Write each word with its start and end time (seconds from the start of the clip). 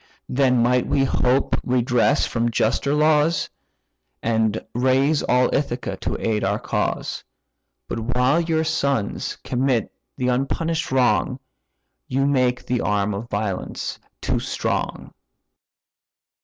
Then 0.27 0.63
might 0.63 0.87
we 0.87 1.03
hope 1.03 1.55
redress 1.63 2.25
from 2.25 2.49
juster 2.49 2.95
laws, 2.95 3.51
And 4.23 4.65
raise 4.73 5.21
all 5.21 5.53
Ithaca 5.53 5.95
to 5.97 6.17
aid 6.19 6.43
our 6.43 6.57
cause: 6.57 7.23
But 7.87 7.99
while 8.15 8.41
your 8.41 8.63
sons 8.63 9.37
commit 9.43 9.91
the 10.17 10.25
unpunish'd 10.29 10.91
wrong, 10.91 11.37
You 12.07 12.25
make 12.25 12.65
the 12.65 12.81
arm 12.81 13.13
of 13.13 13.29
violence 13.29 13.99
too 14.21 14.39
strong." 14.39 15.13